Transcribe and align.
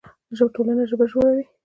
ټولنه 0.55 0.83
ژبه 0.89 1.05
جوړوي. 1.11 1.43